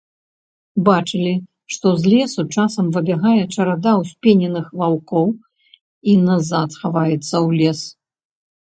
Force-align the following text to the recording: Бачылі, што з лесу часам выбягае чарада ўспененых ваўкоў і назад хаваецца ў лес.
Бачылі, 0.87 1.33
што 1.75 1.87
з 2.01 2.13
лесу 2.13 2.41
часам 2.57 2.85
выбягае 2.97 3.35
чарада 3.55 3.91
ўспененых 4.01 4.65
ваўкоў 4.81 5.27
і 5.37 6.11
назад 6.27 6.69
хаваецца 6.81 7.23
ў 7.45 7.49
лес. 7.63 7.79